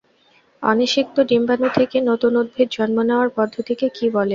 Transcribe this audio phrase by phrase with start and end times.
[0.63, 4.29] অনিষিক্ত ডিম্বাণু থেকে নতুন উদ্ভিদ জন্ম নেয়ার পদ্ধতিকে কী বলে?